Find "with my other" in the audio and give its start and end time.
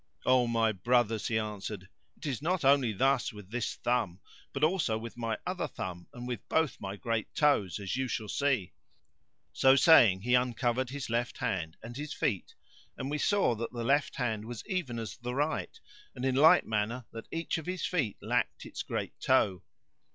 4.97-5.67